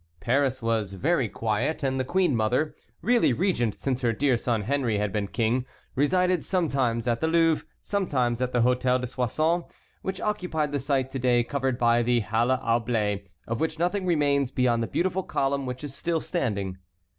Paris 0.19 0.63
was 0.63 0.93
very 0.93 1.29
quiet 1.29 1.83
and 1.83 1.99
the 1.99 2.03
queen 2.03 2.35
mother, 2.35 2.75
really 3.03 3.31
regent 3.33 3.75
since 3.75 4.01
her 4.01 4.11
dear 4.11 4.35
son 4.35 4.63
Henry 4.63 4.97
had 4.97 5.11
been 5.11 5.27
King, 5.27 5.63
resided 5.93 6.43
sometimes 6.43 7.07
at 7.07 7.21
the 7.21 7.27
Louvre, 7.27 7.67
sometimes 7.83 8.41
at 8.41 8.51
the 8.51 8.61
Hôtel 8.61 8.99
de 8.99 9.05
Soissons, 9.05 9.63
which 10.01 10.19
occupied 10.19 10.71
the 10.71 10.79
site 10.79 11.11
to 11.11 11.19
day 11.19 11.43
covered 11.43 11.77
by 11.77 12.01
the 12.01 12.21
Halle 12.21 12.53
au 12.63 12.79
Blé, 12.79 13.27
of 13.47 13.59
which 13.59 13.77
nothing 13.77 14.07
remains 14.07 14.49
beyond 14.49 14.81
the 14.81 14.87
beautiful 14.87 15.21
column 15.21 15.67
which 15.67 15.83
is 15.83 15.93
still 15.93 16.19
standing. 16.19 16.79